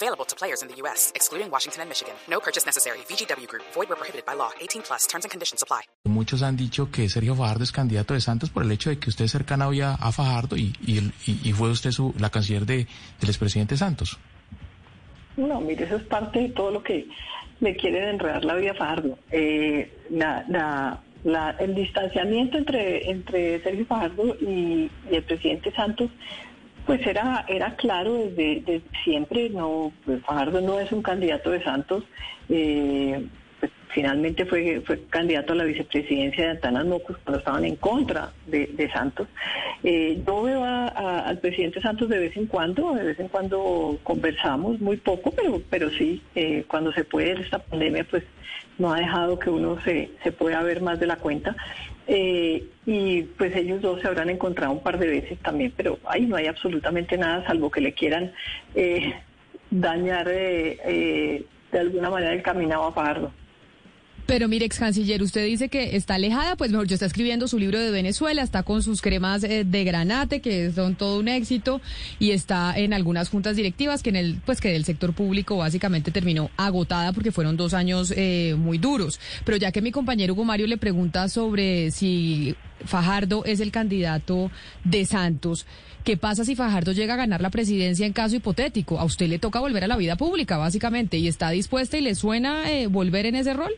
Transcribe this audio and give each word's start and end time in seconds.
Available 0.00 0.24
to 0.26 0.36
players 0.36 0.62
in 0.62 0.68
the 0.68 0.76
U.S., 0.82 1.10
excluding 1.16 1.50
Washington 1.50 1.80
and 1.82 1.88
Michigan. 1.90 2.14
No 2.30 2.38
purchase 2.38 2.64
necessary. 2.64 2.98
VGW 3.10 3.48
Group. 3.48 3.64
Void 3.74 3.88
where 3.88 3.96
prohibited 3.98 4.24
by 4.24 4.34
law. 4.36 4.50
18 4.60 4.82
plus. 4.82 5.06
Terms 5.08 5.24
and 5.24 5.30
conditions 5.32 5.60
apply. 5.62 5.82
Muchos 6.06 6.42
han 6.42 6.56
dicho 6.56 6.88
que 6.92 7.08
Sergio 7.08 7.34
Fajardo 7.34 7.64
es 7.64 7.72
candidato 7.72 8.14
de 8.14 8.20
Santos 8.20 8.48
por 8.50 8.62
el 8.62 8.70
hecho 8.70 8.90
de 8.90 8.98
que 9.00 9.10
usted 9.10 9.24
es 9.24 9.32
cercano 9.32 9.66
hoy 9.68 9.80
a, 9.80 9.94
a 9.94 10.12
Fajardo 10.12 10.56
y, 10.56 10.72
y, 10.86 10.98
el- 10.98 11.12
y- 11.26 11.40
y 11.48 11.52
fue 11.52 11.70
usted 11.70 11.90
su, 11.90 12.14
la 12.18 12.30
canciller 12.30 12.64
de, 12.64 12.86
del 13.20 13.28
expresidente 13.30 13.76
Santos. 13.76 14.18
No, 15.36 15.60
mire, 15.60 15.84
eso 15.84 15.96
es 15.96 16.02
parte 16.04 16.40
de 16.40 16.48
todo 16.50 16.70
lo 16.70 16.82
que 16.82 17.06
le 17.60 17.76
quieren 17.76 18.04
enredar 18.08 18.44
la 18.44 18.54
vida 18.54 18.70
a 18.72 18.74
Fajardo. 18.74 19.18
Eh, 19.32 19.90
la- 20.10 20.44
la- 20.48 21.00
la- 21.24 21.50
el 21.58 21.74
distanciamiento 21.74 22.56
entre, 22.58 23.10
entre 23.10 23.60
Sergio 23.62 23.84
Fajardo 23.86 24.36
y, 24.40 24.90
y 25.10 25.14
el 25.16 25.24
presidente 25.24 25.72
Santos, 25.72 26.10
pues 26.88 27.06
era, 27.06 27.44
era 27.48 27.76
claro 27.76 28.14
desde, 28.14 28.80
siempre. 29.04 29.50
No, 29.50 29.92
pues 30.06 30.22
Fajardo 30.22 30.62
no 30.62 30.80
es 30.80 30.90
un 30.90 31.02
candidato 31.02 31.50
de 31.50 31.62
Santos. 31.62 32.02
eh, 32.48 33.26
pues 33.60 33.70
finalmente 33.92 34.46
fue, 34.46 34.80
fue 34.86 35.04
candidato 35.10 35.52
a 35.52 35.56
la 35.56 35.64
vicepresidencia 35.64 36.44
de 36.44 36.50
Antanas 36.52 36.86
Mocos 36.86 37.18
cuando 37.18 37.40
estaban 37.40 37.64
en 37.66 37.76
contra 37.76 38.32
de, 38.46 38.68
de 38.68 38.90
Santos. 38.90 39.28
Eh, 39.84 40.20
yo 40.26 40.42
veo 40.42 40.64
al 40.64 41.38
presidente 41.38 41.80
Santos 41.80 42.08
de 42.08 42.18
vez 42.18 42.36
en 42.36 42.46
cuando, 42.46 42.94
de 42.94 43.04
vez 43.04 43.20
en 43.20 43.28
cuando 43.28 43.98
conversamos, 44.02 44.80
muy 44.80 44.96
poco, 44.96 45.30
pero, 45.30 45.62
pero 45.70 45.90
sí, 45.90 46.22
eh, 46.34 46.64
cuando 46.66 46.92
se 46.92 47.04
puede, 47.04 47.40
esta 47.40 47.60
pandemia 47.60 48.04
pues 48.10 48.24
no 48.78 48.92
ha 48.92 48.98
dejado 48.98 49.38
que 49.38 49.50
uno 49.50 49.80
se, 49.82 50.10
se 50.22 50.32
pueda 50.32 50.62
ver 50.62 50.82
más 50.82 50.98
de 50.98 51.06
la 51.06 51.16
cuenta. 51.16 51.56
Eh, 52.06 52.64
y 52.86 53.22
pues 53.22 53.54
ellos 53.54 53.82
dos 53.82 54.00
se 54.00 54.08
habrán 54.08 54.30
encontrado 54.30 54.72
un 54.72 54.82
par 54.82 54.98
de 54.98 55.08
veces 55.08 55.38
también, 55.40 55.72
pero 55.76 55.98
ahí 56.06 56.26
no 56.26 56.36
hay 56.36 56.46
absolutamente 56.46 57.18
nada 57.18 57.46
salvo 57.46 57.70
que 57.70 57.82
le 57.82 57.92
quieran 57.92 58.32
eh, 58.74 59.14
dañar 59.70 60.26
de 60.26 61.44
alguna 61.78 62.10
manera 62.10 62.32
el 62.32 62.42
caminado 62.42 62.84
a 62.84 62.92
Fajardo. 62.92 63.30
Pero 64.28 64.46
mire, 64.46 64.66
ex 64.66 64.78
canciller, 64.78 65.22
usted 65.22 65.46
dice 65.46 65.70
que 65.70 65.96
está 65.96 66.16
alejada, 66.16 66.54
pues 66.54 66.70
mejor, 66.70 66.86
yo 66.86 66.92
está 66.92 67.06
escribiendo 67.06 67.48
su 67.48 67.58
libro 67.58 67.80
de 67.80 67.90
Venezuela, 67.90 68.42
está 68.42 68.62
con 68.62 68.82
sus 68.82 69.00
cremas 69.00 69.42
eh, 69.42 69.64
de 69.64 69.84
granate, 69.84 70.42
que 70.42 70.70
son 70.70 70.96
todo 70.96 71.18
un 71.18 71.28
éxito, 71.28 71.80
y 72.18 72.32
está 72.32 72.78
en 72.78 72.92
algunas 72.92 73.30
juntas 73.30 73.56
directivas 73.56 74.02
que 74.02 74.10
en 74.10 74.16
el, 74.16 74.38
pues 74.44 74.60
que 74.60 74.70
del 74.70 74.84
sector 74.84 75.14
público 75.14 75.56
básicamente 75.56 76.10
terminó 76.10 76.50
agotada 76.58 77.14
porque 77.14 77.32
fueron 77.32 77.56
dos 77.56 77.72
años 77.72 78.12
eh, 78.14 78.54
muy 78.58 78.76
duros. 78.76 79.18
Pero 79.46 79.56
ya 79.56 79.72
que 79.72 79.80
mi 79.80 79.92
compañero 79.92 80.34
Hugo 80.34 80.44
Mario 80.44 80.66
le 80.66 80.76
pregunta 80.76 81.30
sobre 81.30 81.90
si 81.90 82.54
Fajardo 82.84 83.46
es 83.46 83.60
el 83.60 83.70
candidato 83.70 84.50
de 84.84 85.06
Santos, 85.06 85.64
¿qué 86.04 86.18
pasa 86.18 86.44
si 86.44 86.54
Fajardo 86.54 86.92
llega 86.92 87.14
a 87.14 87.16
ganar 87.16 87.40
la 87.40 87.48
presidencia 87.48 88.04
en 88.04 88.12
caso 88.12 88.36
hipotético? 88.36 89.00
A 89.00 89.04
usted 89.04 89.26
le 89.26 89.38
toca 89.38 89.58
volver 89.58 89.84
a 89.84 89.88
la 89.88 89.96
vida 89.96 90.16
pública, 90.16 90.58
básicamente, 90.58 91.16
y 91.16 91.28
está 91.28 91.48
dispuesta 91.48 91.96
y 91.96 92.02
le 92.02 92.14
suena 92.14 92.70
eh, 92.70 92.88
volver 92.88 93.24
en 93.24 93.34
ese 93.34 93.54
rol. 93.54 93.72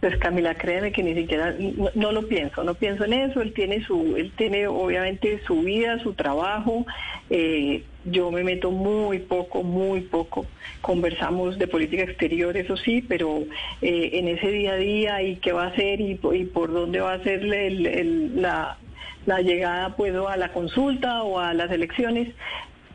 Pues 0.00 0.16
Camila, 0.18 0.54
créeme 0.54 0.92
que 0.92 1.02
ni 1.02 1.12
siquiera 1.14 1.56
no, 1.96 2.12
lo 2.12 2.28
pienso, 2.28 2.62
no 2.62 2.74
pienso 2.74 3.04
en 3.04 3.14
eso. 3.14 3.42
Él 3.42 3.52
tiene 3.52 3.82
su, 3.84 4.14
él 4.16 4.32
tiene 4.36 4.68
obviamente 4.68 5.40
su 5.44 5.62
vida, 5.62 5.98
su 5.98 6.14
trabajo. 6.14 6.86
Eh, 7.30 7.82
yo 8.04 8.30
me 8.30 8.44
meto 8.44 8.70
muy 8.70 9.18
poco, 9.18 9.64
muy 9.64 10.02
poco. 10.02 10.46
Conversamos 10.82 11.58
de 11.58 11.66
política 11.66 12.04
exterior, 12.04 12.56
eso 12.56 12.76
sí, 12.76 13.02
pero 13.08 13.42
eh, 13.82 14.10
en 14.12 14.28
ese 14.28 14.48
día 14.52 14.74
a 14.74 14.76
día 14.76 15.22
y 15.22 15.36
qué 15.36 15.50
va 15.52 15.64
a 15.64 15.68
hacer 15.68 16.00
y, 16.00 16.14
po- 16.14 16.32
y 16.32 16.44
por 16.44 16.72
dónde 16.72 17.00
va 17.00 17.14
a 17.14 17.22
ser 17.24 17.42
el- 17.52 18.40
la, 18.40 18.78
la 19.26 19.40
llegada, 19.42 19.96
puedo 19.96 20.28
a 20.28 20.36
la 20.36 20.52
consulta 20.52 21.24
o 21.24 21.40
a 21.40 21.54
las 21.54 21.72
elecciones. 21.72 22.28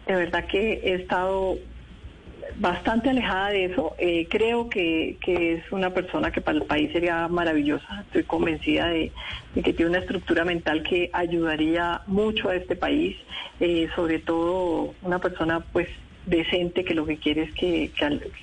De 0.08 0.16
verdad 0.16 0.46
que 0.46 0.80
he 0.86 0.94
estado 0.94 1.58
bastante 2.60 3.10
alejada 3.10 3.50
de 3.50 3.66
eso. 3.66 3.96
Eh, 3.98 4.28
creo 4.30 4.70
que, 4.70 5.18
que 5.22 5.54
es 5.54 5.72
una 5.72 5.92
persona 5.92 6.32
que 6.32 6.42
para 6.42 6.58
el 6.58 6.64
país 6.64 6.92
sería 6.92 7.28
maravillosa. 7.28 8.02
Estoy 8.08 8.24
convencida 8.24 8.88
de, 8.88 9.12
que 9.56 9.74
tiene 9.74 9.92
una 9.92 10.00
estructura 10.00 10.46
mental 10.46 10.84
que 10.84 11.10
ayudaría 11.14 12.02
mucho 12.08 12.50
a 12.50 12.56
este 12.56 12.76
país. 12.76 13.18
Eh, 13.60 13.90
sobre 13.96 14.20
todo 14.20 14.94
una 15.02 15.20
persona 15.20 15.60
pues 15.60 15.88
decente 16.26 16.84
que 16.84 16.94
lo 16.94 17.06
que 17.06 17.18
quiere 17.18 17.44
es 17.44 17.54
que, 17.54 17.92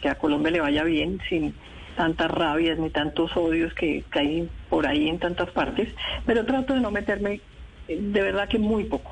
a 0.09 0.15
Colombia 0.17 0.51
le 0.51 0.61
vaya 0.61 0.85
bien 0.85 1.21
sin 1.29 1.55
tantas 1.97 2.31
rabias 2.31 2.79
ni 2.79 2.91
tantos 2.91 3.37
odios 3.37 3.75
que, 3.75 4.05
que 4.11 4.19
hay 4.19 4.49
por 4.69 4.87
ahí 4.87 5.09
en 5.09 5.19
tantas 5.19 5.51
partes. 5.51 5.89
Pero 6.27 6.45
trato 6.45 6.75
de 6.75 6.81
no 6.81 6.91
meterme 6.91 7.41
de 7.99 8.23
verdad 8.23 8.49
que 8.49 8.59
muy 8.59 8.85
poco. 8.85 9.09